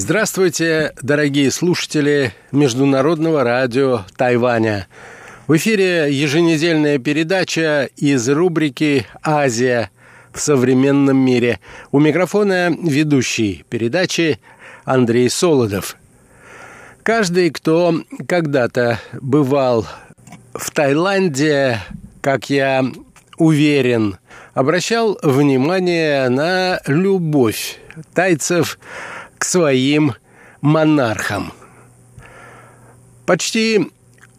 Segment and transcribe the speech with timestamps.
[0.00, 4.86] Здравствуйте, дорогие слушатели Международного радио Тайваня.
[5.48, 9.90] В эфире еженедельная передача из рубрики «Азия
[10.32, 11.58] в современном мире».
[11.90, 14.38] У микрофона ведущий передачи
[14.84, 15.96] Андрей Солодов.
[17.02, 19.84] Каждый, кто когда-то бывал
[20.54, 21.80] в Таиланде,
[22.20, 22.84] как я
[23.36, 24.16] уверен,
[24.54, 27.80] обращал внимание на любовь
[28.14, 28.78] тайцев
[29.38, 30.14] к своим
[30.60, 31.52] монархам.
[33.26, 33.90] Почти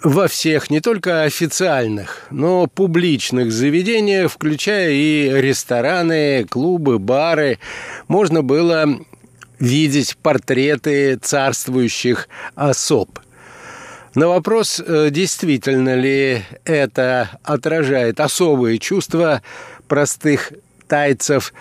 [0.04, 7.60] во всех, не только официальных, но публичных заведениях, включая и рестораны, клубы, бары,
[8.08, 8.88] можно было
[9.60, 13.20] видеть портреты царствующих особ.
[14.16, 19.44] На вопрос, э, действительно ли это отражает особые чувства
[19.88, 20.54] простых
[20.88, 21.54] тайцев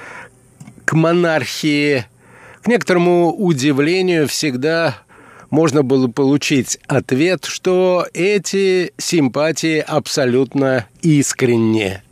[0.84, 2.06] к монархии
[2.62, 4.98] к некоторому удивлению всегда
[5.50, 12.02] можно было получить ответ, что эти симпатии абсолютно искренние.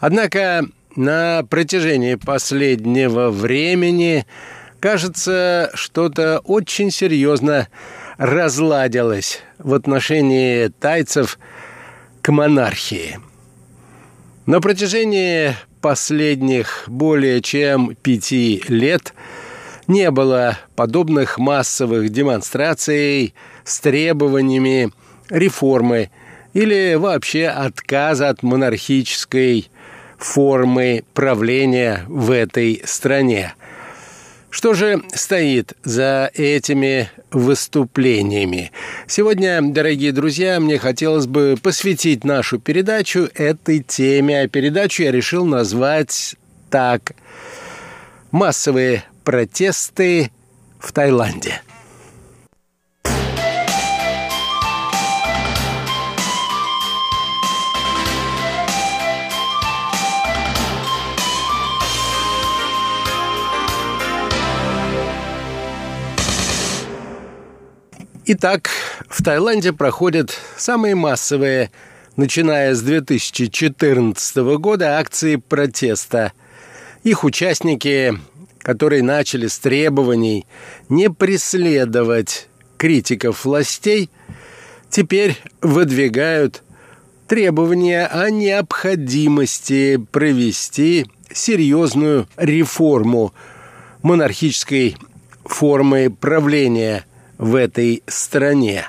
[0.00, 4.26] Однако на протяжении последнего времени,
[4.80, 7.68] кажется, что-то очень серьезно
[8.18, 11.38] разладилось в отношении тайцев
[12.20, 13.20] к монархии.
[14.46, 19.14] На протяжении последних более чем пяти лет–
[19.86, 24.90] не было подобных массовых демонстраций с требованиями
[25.28, 26.10] реформы
[26.52, 29.70] или вообще отказа от монархической
[30.18, 33.54] формы правления в этой стране.
[34.50, 38.70] Что же стоит за этими выступлениями?
[39.06, 44.42] Сегодня, дорогие друзья, мне хотелось бы посвятить нашу передачу этой теме.
[44.42, 46.36] А передачу я решил назвать
[46.68, 47.12] так.
[48.30, 50.32] Массовые Протесты
[50.80, 51.62] в Таиланде.
[68.24, 68.70] Итак,
[69.08, 71.70] в Таиланде проходят самые массовые,
[72.16, 76.32] начиная с 2014 года, акции протеста.
[77.04, 78.18] Их участники
[78.62, 80.46] которые начали с требований
[80.88, 84.10] не преследовать критиков властей,
[84.90, 86.62] теперь выдвигают
[87.26, 93.32] требования о необходимости провести серьезную реформу
[94.02, 94.96] монархической
[95.44, 97.04] формы правления
[97.38, 98.86] в этой стране.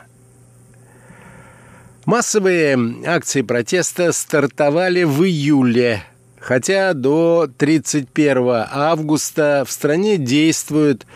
[2.06, 6.03] Массовые акции протеста стартовали в июле
[6.44, 11.08] хотя до 31 августа в стране действует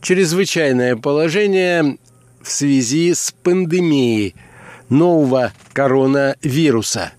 [0.00, 1.98] чрезвычайное положение
[2.40, 4.36] в связи с пандемией
[4.88, 7.12] нового коронавируса.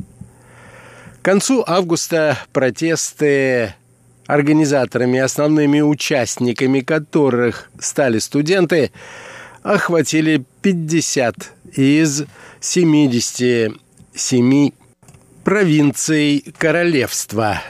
[1.22, 3.76] К концу августа протесты
[4.28, 8.92] организаторами, основными участниками которых стали студенты,
[9.62, 11.36] охватили 50
[11.76, 12.24] из
[12.62, 14.72] 77
[15.48, 17.62] провинций королевства.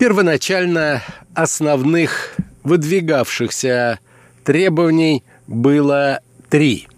[0.00, 1.00] Первоначально
[1.32, 2.34] основных
[2.64, 4.00] выдвигавшихся
[4.42, 6.18] требований было
[6.50, 6.88] три.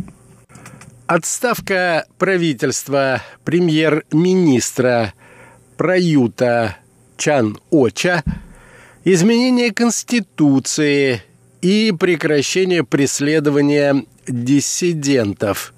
[1.06, 5.12] Отставка правительства премьер-министра
[5.76, 6.78] Праюта
[7.18, 8.24] Чан Оча,
[9.04, 11.22] изменение Конституции
[11.60, 15.74] и прекращение преследования диссидентов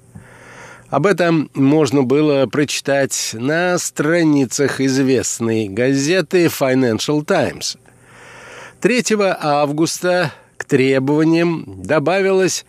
[0.91, 7.77] об этом можно было прочитать на страницах известной газеты Financial Times.
[8.81, 9.03] 3
[9.39, 12.65] августа к требованиям добавилось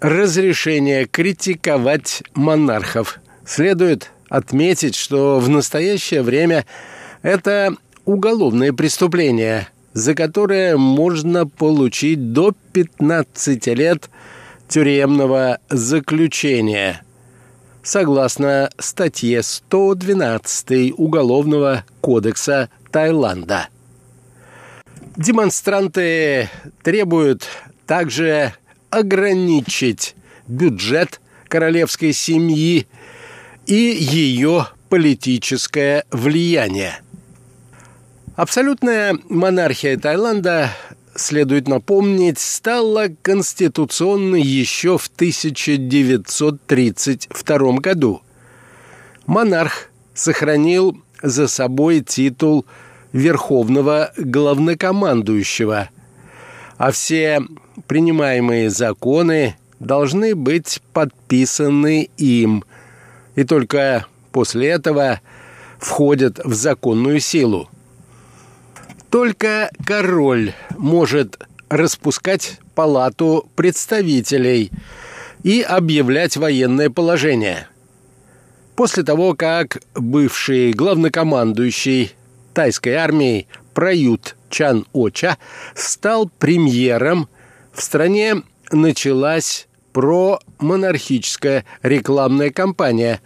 [0.00, 3.20] разрешение критиковать монархов.
[3.46, 6.66] Следует отметить, что в настоящее время
[7.22, 7.76] это
[8.06, 14.10] уголовное преступление, за которое можно получить до 15 лет–
[14.68, 17.02] тюремного заключения,
[17.82, 23.68] согласно статье 112 Уголовного кодекса Таиланда.
[25.16, 26.48] Демонстранты
[26.82, 27.48] требуют
[27.86, 28.54] также
[28.90, 30.14] ограничить
[30.46, 32.86] бюджет королевской семьи
[33.66, 37.00] и ее политическое влияние.
[38.36, 40.70] Абсолютная монархия Таиланда
[41.18, 48.20] следует напомнить, стала конституционной еще в 1932 году.
[49.26, 52.66] Монарх сохранил за собой титул
[53.12, 55.90] верховного главнокомандующего,
[56.76, 57.42] а все
[57.86, 62.64] принимаемые законы должны быть подписаны им,
[63.34, 65.20] и только после этого
[65.78, 67.68] входят в законную силу.
[69.10, 71.38] Только король может
[71.70, 74.70] распускать палату представителей
[75.42, 77.68] и объявлять военное положение.
[78.76, 82.12] После того, как бывший главнокомандующий
[82.54, 85.38] тайской армией Прают Чан Оча
[85.74, 87.28] стал премьером,
[87.72, 93.20] в стране началась промонархическая рекламная кампания,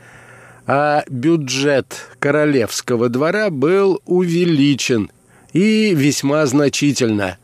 [0.66, 5.10] а бюджет королевского двора был увеличен
[5.52, 7.36] и весьма значительно.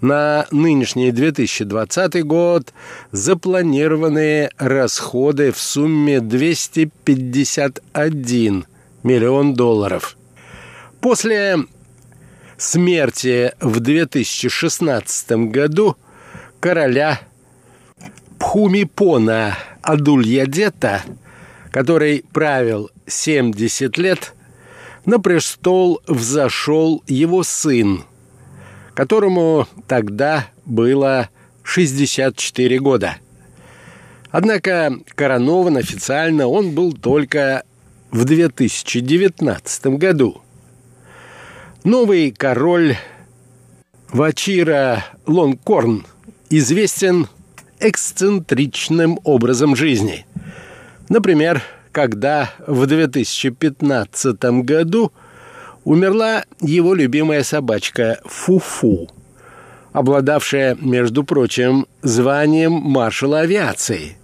[0.00, 2.72] На нынешний 2020 год
[3.10, 8.66] запланированы расходы в сумме 251
[9.02, 10.16] миллион долларов.
[11.00, 11.56] После
[12.58, 15.96] смерти в 2016 году
[16.60, 17.20] короля
[18.38, 21.02] Пхумипона Адульядета,
[21.70, 24.34] который правил 70 лет,
[25.06, 28.04] на престол взошел его сын,
[28.94, 31.28] которому тогда было
[31.62, 33.16] 64 года.
[34.30, 37.64] Однако коронован официально он был только
[38.10, 40.40] в 2019 году.
[41.84, 42.96] Новый король
[44.08, 46.06] Вачира Лонгкорн
[46.50, 47.28] известен
[47.80, 50.24] эксцентричным образом жизни.
[51.08, 51.62] Например,
[51.94, 55.12] когда в 2015 году
[55.84, 59.08] умерла его любимая собачка Фуфу,
[59.92, 64.16] обладавшая, между прочим, званием маршала авиации.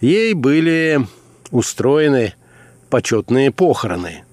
[0.00, 1.06] Ей были
[1.52, 2.34] устроены
[2.90, 4.24] почетные похороны.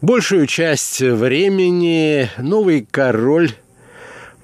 [0.00, 3.50] Большую часть времени новый король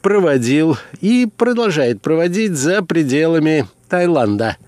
[0.03, 4.59] проводил и продолжает проводить за пределами Таиланда.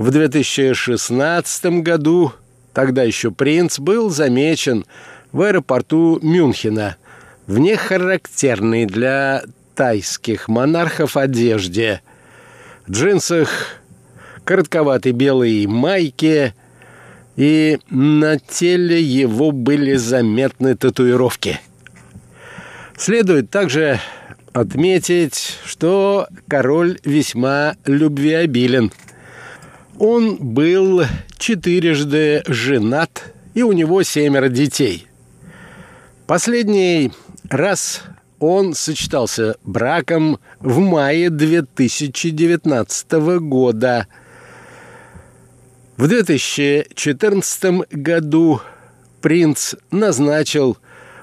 [0.00, 2.32] В 2016 году
[2.72, 4.86] тогда еще принц был замечен
[5.30, 6.96] в аэропорту Мюнхена
[7.46, 9.42] в нехарактерной для
[9.74, 12.00] тайских монархов одежде,
[12.88, 13.50] джинсах,
[14.44, 16.54] коротковатой белой майке,
[17.36, 21.60] и на теле его были заметны татуировки.
[22.96, 24.00] Следует также
[24.54, 28.90] отметить, что король весьма любвеобилен.
[30.00, 31.02] Он был
[31.36, 35.06] четырежды женат, и у него семеро детей.
[36.26, 37.12] Последний
[37.50, 38.04] раз
[38.38, 44.06] он сочетался браком в мае 2019 года.
[45.98, 48.62] В 2014 году
[49.20, 50.78] принц назначил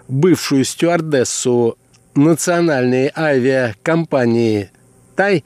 [0.08, 1.80] бывшую стюардессу
[2.14, 4.70] национальной авиакомпании
[5.16, 5.44] «Тай»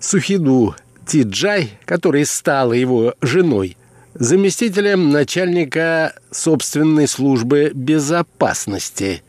[0.00, 0.74] Сухиду
[1.06, 3.76] Тиджай, которая стала его женой,
[4.14, 9.22] заместителем начальника собственной службы безопасности.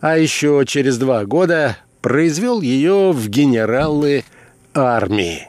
[0.00, 4.24] А еще через два года произвел ее в генералы
[4.74, 5.48] армии.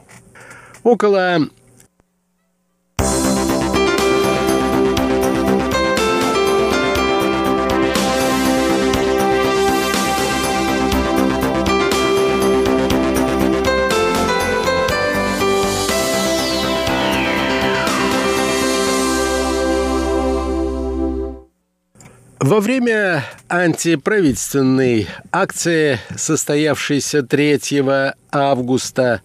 [0.82, 1.48] Около
[22.52, 27.62] Во время антиправительственной акции, состоявшейся 3
[28.30, 29.22] августа,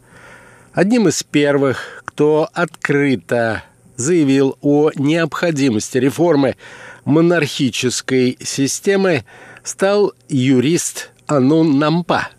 [0.72, 3.63] одним из первых, кто открыто
[3.98, 6.55] заявил о необходимости реформы
[7.03, 9.25] монархической системы,
[9.62, 12.29] стал юрист Анун Нампа.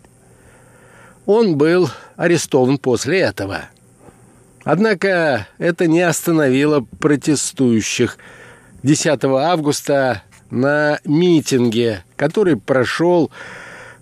[1.27, 3.65] Он был арестован после этого.
[4.63, 8.17] Однако это не остановило протестующих.
[8.81, 13.31] 10 августа на митинге, который прошел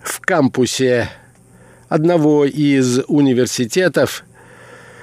[0.02, 1.10] в кампусе
[1.90, 4.24] одного из университетов,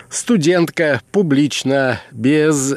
[0.09, 2.75] студентка публично, без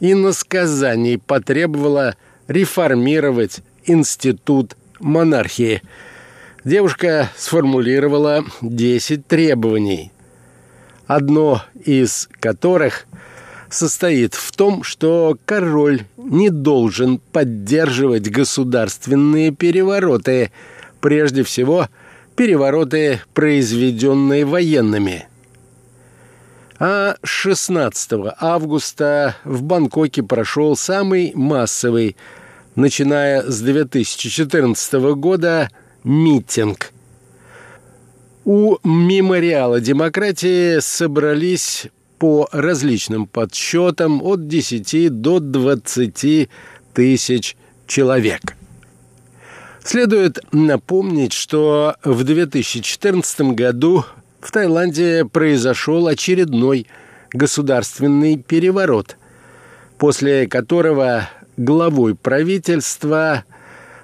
[0.00, 2.16] иносказаний потребовала
[2.48, 5.82] реформировать институт монархии.
[6.64, 10.12] Девушка сформулировала 10 требований,
[11.06, 13.06] одно из которых–
[13.72, 20.52] состоит в том, что король не должен поддерживать государственные перевороты,
[21.00, 21.88] прежде всего
[22.36, 25.26] перевороты, произведенные военными.
[26.78, 32.16] А 16 августа в Бангкоке прошел самый массовый,
[32.74, 35.70] начиная с 2014 года,
[36.02, 36.92] митинг.
[38.44, 41.86] У мемориала демократии собрались
[42.22, 46.48] по различным подсчетам от 10 до 20
[46.94, 47.56] тысяч
[47.88, 48.54] человек.
[49.82, 54.04] Следует напомнить, что в 2014 году
[54.40, 56.86] в Таиланде произошел очередной
[57.32, 59.16] государственный переворот,
[59.98, 63.42] после которого главой правительства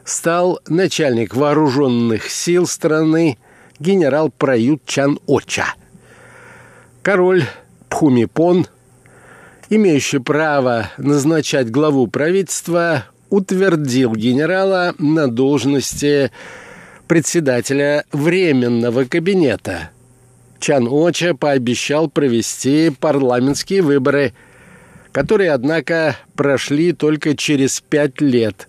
[0.05, 3.39] стал начальник вооруженных сил страны
[3.79, 5.73] генерал Прают Чан Оча.
[7.03, 7.45] Король
[7.89, 8.67] Пхумипон,
[9.71, 16.31] имеющий право назначать главу правительства, утвердил генерала на должности
[17.07, 19.91] председателя Временного кабинета.
[20.61, 24.35] Чан Оча пообещал провести парламентские выборы,
[25.13, 28.69] которые, однако, прошли только через пять лет,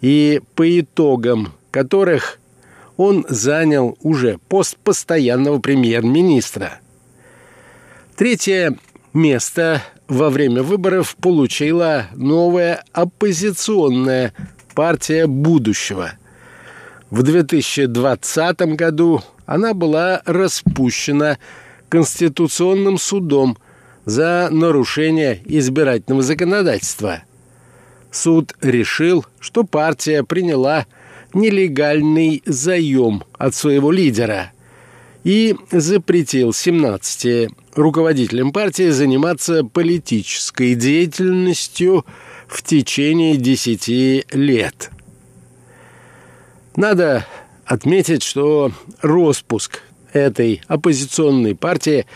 [0.00, 2.38] и по итогам которых
[2.96, 6.78] он занял уже пост постоянного премьер-министра.
[8.16, 8.76] Третье
[9.14, 14.34] место во время выборов получила новая оппозиционная
[14.74, 16.12] партия будущего.
[17.10, 21.38] В 2020 году она была распущена
[21.88, 23.56] Конституционным судом
[24.04, 27.22] за нарушение избирательного законодательства.
[28.10, 30.86] Суд решил, что партия приняла
[31.32, 34.52] нелегальный заем от своего лидера
[35.24, 42.04] и запретил 17 руководителям партии заниматься политической деятельностью
[42.48, 44.90] в течение 10 лет.
[46.76, 47.26] Надо
[47.64, 52.06] отметить, что распуск этой оппозиционной партии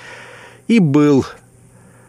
[0.68, 1.24] и был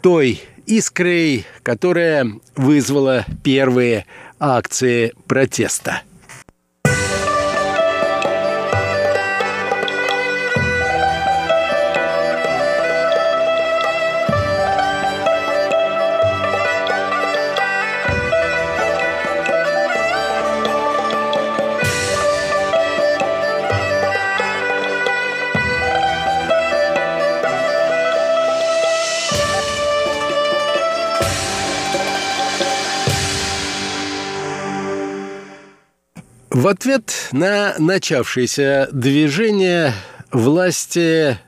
[0.02, 4.06] той искрой, которая вызвала первые
[4.40, 6.02] акции протеста.
[36.68, 39.94] В ответ на начавшееся движение
[40.34, 41.40] власти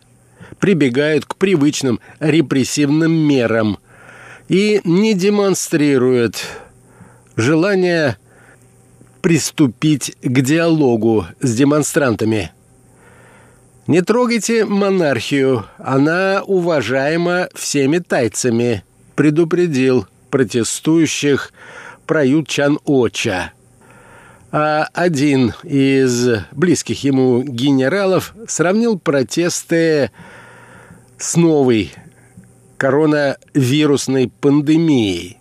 [0.60, 3.80] прибегают к привычным репрессивным мерам
[4.48, 6.46] и не демонстрируют
[7.36, 8.18] желания
[9.20, 12.54] приступить к диалогу с демонстрантами.
[13.88, 18.86] Не трогайте монархию, она уважаема всеми тайцами,
[19.16, 21.52] предупредил протестующих
[22.06, 23.52] Прают Чан Оча
[24.52, 30.12] один из близких ему генералов сравнил протесты
[31.18, 31.92] с новой
[32.78, 35.38] коронавирусной пандемией.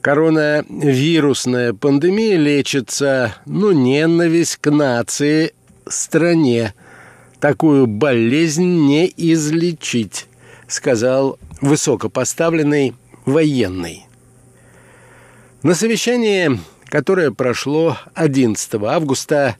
[0.00, 5.54] Коронавирусная пандемия лечится, но ненависть к нации,
[5.86, 6.74] стране.
[7.40, 10.26] Такую болезнь не излечить,
[10.66, 12.94] сказал высокопоставленный
[13.26, 14.06] военный.
[15.62, 19.56] На совещании которое прошло 11 августа,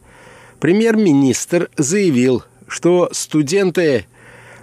[0.61, 4.07] премьер-министр заявил, что студенты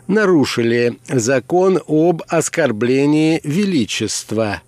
[0.07, 4.61] нарушили закон об оскорблении величества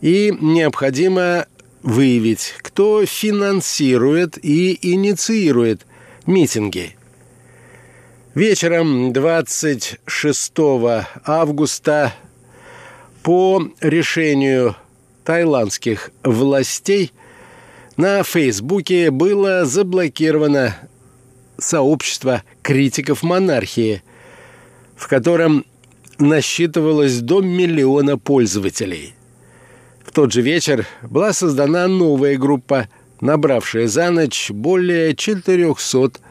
[0.00, 1.46] и необходимо
[1.82, 5.86] выявить, кто финансирует и инициирует
[6.26, 6.96] митинги.
[8.34, 10.52] Вечером 26
[11.24, 12.14] августа
[13.22, 14.76] по решению
[15.28, 17.12] тайландских властей
[17.98, 20.74] на Фейсбуке было заблокировано
[21.58, 24.02] сообщество критиков монархии,
[24.96, 25.66] в котором
[26.18, 29.12] насчитывалось до миллиона пользователей.
[30.02, 32.88] В тот же вечер была создана новая группа,
[33.20, 36.22] набравшая за ночь более 400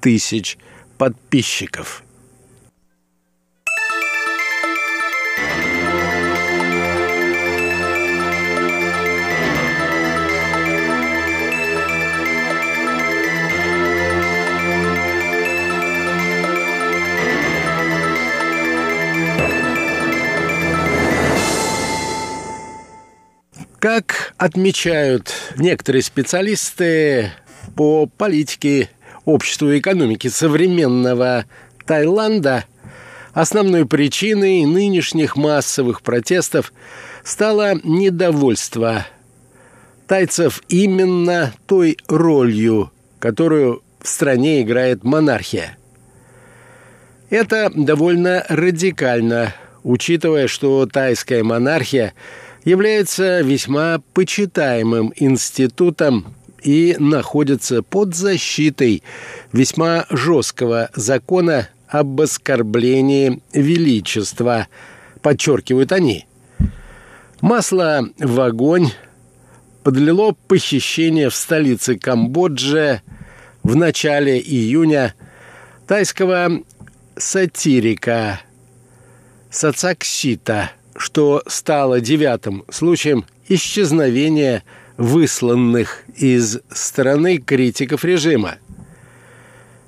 [0.00, 0.56] тысяч
[0.96, 2.02] подписчиков–
[23.86, 27.30] Как отмечают некоторые специалисты
[27.76, 28.90] по политике,
[29.24, 31.44] обществу и экономике современного
[31.86, 32.64] Таиланда,
[33.32, 36.72] основной причиной нынешних массовых протестов
[37.22, 39.06] стало недовольство
[40.08, 42.90] тайцев именно той ролью,
[43.20, 45.78] которую в стране играет монархия.
[47.30, 52.14] Это довольно радикально, учитывая, что тайская монархия
[52.66, 59.04] является весьма почитаемым институтом и находится под защитой
[59.52, 64.66] весьма жесткого закона об оскорблении величества,
[65.22, 66.26] подчеркивают они.
[67.40, 68.90] Масло в огонь
[69.84, 73.00] подлило похищение в столице Камбоджи
[73.62, 75.14] в начале июня
[75.86, 76.62] тайского
[77.16, 78.40] сатирика
[79.50, 84.62] Сацаксита, что стало девятым случаем исчезновения
[84.96, 88.56] высланных из страны критиков режима.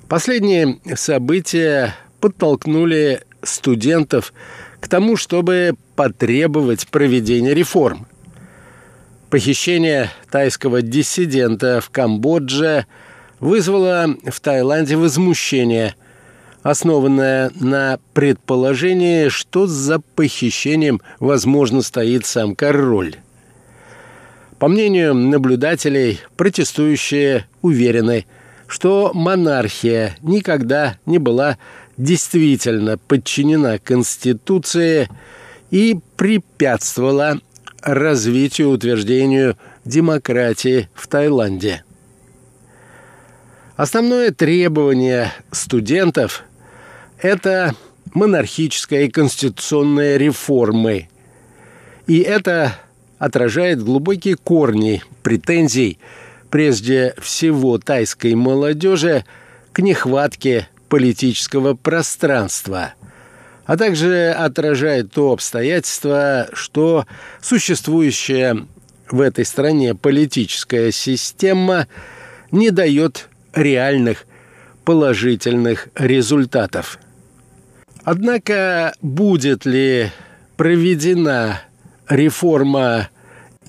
[0.09, 4.33] Последние события подтолкнули студентов
[4.81, 8.07] к тому, чтобы потребовать проведения реформ.
[9.31, 12.87] Похищение тайского диссидента в Камбодже
[13.41, 15.95] вызвало в Таиланде возмущение,
[16.63, 23.17] основанное на предположении, что за похищением, возможно, стоит сам король.
[24.59, 28.27] По мнению наблюдателей, протестующие уверены,
[28.67, 31.59] что монархия никогда не была
[31.97, 35.09] действительно подчинена Конституции
[35.71, 37.41] и препятствовала
[37.83, 41.85] развитию утверждению демократии в Таиланде.
[43.77, 46.45] Основное требование студентов–
[47.21, 47.75] это
[48.15, 51.09] монархическая и конституционная реформы.
[52.07, 52.75] И это
[53.19, 55.99] отражает глубокие корни претензий
[56.51, 59.25] прежде всего тайской молодежи
[59.73, 62.95] к нехватке политического пространства,
[63.67, 67.07] а также отражает то обстоятельство, что
[67.43, 68.67] существующая
[69.11, 71.87] в этой стране политическая система
[72.51, 74.25] не дает реальных
[74.85, 76.99] положительных результатов.
[78.11, 80.11] Однако будет ли
[80.57, 81.61] проведена
[82.09, 83.11] реформа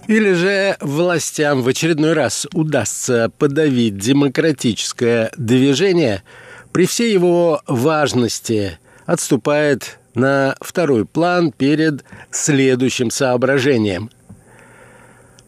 [0.08, 6.24] или же властям в очередной раз удастся подавить демократическое движение,
[6.72, 14.10] при всей его важности отступает на второй план перед следующим соображением.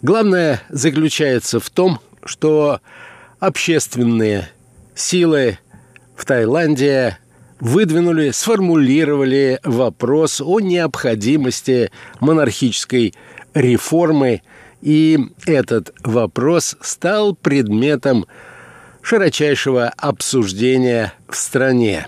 [0.02, 2.82] Главное заключается в том, что
[3.40, 4.50] общественные
[4.96, 5.60] силы
[6.18, 7.20] в Таиланде
[7.62, 13.14] выдвинули, сформулировали вопрос о необходимости монархической
[13.54, 14.42] реформы,
[14.82, 18.26] и этот вопрос стал предметом
[19.02, 22.08] широчайшего обсуждения в стране.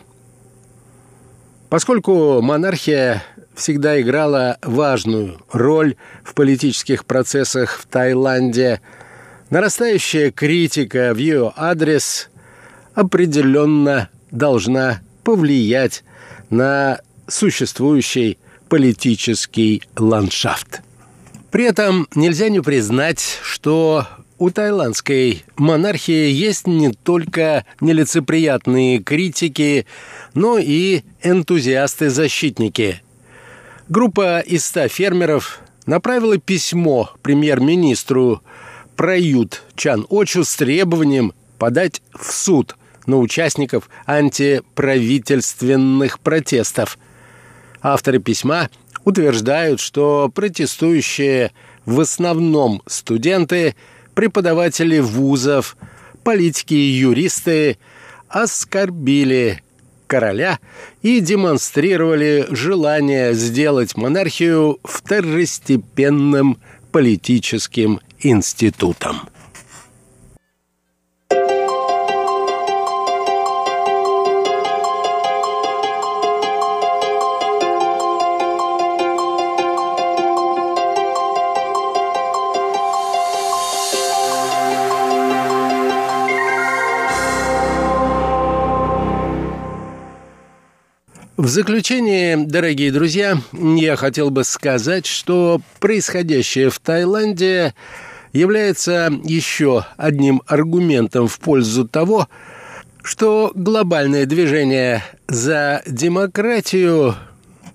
[1.70, 3.24] Поскольку монархия
[3.56, 8.82] всегда играла важную роль в политических процессах в Таиланде,
[9.52, 12.30] нарастающая критика в ее адрес
[12.96, 16.04] определенно должна повлиять
[16.50, 18.38] на существующий
[18.70, 20.82] политический ландшафт.
[21.52, 24.08] При этом нельзя не признать, что
[24.40, 29.86] у тайландской монархии есть не только нелицеприятные критики,
[30.34, 33.02] но и энтузиасты-защитники.
[33.90, 38.42] Группа из ста фермеров направила письмо премьер-министру
[38.96, 46.98] Прают Чан Очу с требованием подать в суд на участников антиправительственных протестов.
[47.82, 48.70] Авторы письма
[49.04, 51.52] утверждают, что протестующие
[51.86, 53.76] в основном студенты,
[54.14, 55.76] преподаватели вузов,
[56.24, 57.78] политики и юристы
[58.30, 59.62] оскорбили
[60.08, 60.60] короля
[61.02, 66.60] и демонстрировали желание сделать монархию второстепенным
[66.92, 69.22] политическим институтом.
[91.44, 97.74] В заключение, дорогие друзья, я хотел бы сказать, что происходящее в Таиланде
[98.32, 102.30] является еще одним аргументом в пользу того,
[103.02, 107.16] что глобальное движение за демократию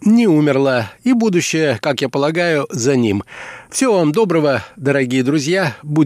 [0.00, 3.22] не умерло, и будущее, как я полагаю, за ним.
[3.68, 5.96] Всего вам доброго, дорогие друзья, будьте